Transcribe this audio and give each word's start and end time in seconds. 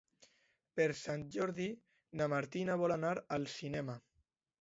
Per 0.79 0.85
Sant 0.99 1.25
Jordi 1.35 1.67
na 2.21 2.27
Martina 2.35 2.79
vol 2.85 2.95
anar 2.95 3.13
al 3.37 3.47
cinema. 3.57 3.99